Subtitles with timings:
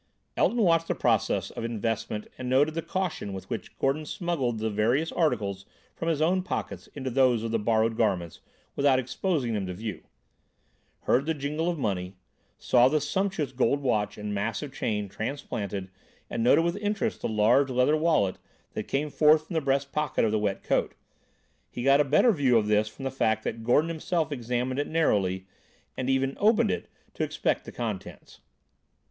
[0.35, 4.71] Elton watched the process of investment and noted the caution with which Gordon smuggled the
[4.71, 5.63] various articles
[5.95, 8.39] from his own pockets into those of the borrowed garments
[8.75, 10.01] without exposing them to view;
[11.01, 12.15] heard the jingle of money;
[12.57, 15.91] saw the sumptuous gold watch and massive chain transplanted
[16.31, 18.39] and noted with interest the large leather wallet
[18.73, 20.95] that came forth from the breast pocket of the wet coat.
[21.69, 24.87] He got a better view of this from the fact that Gordon himself examined it
[24.87, 25.45] narrowly,
[25.95, 28.39] and even opened it to inspect its contents.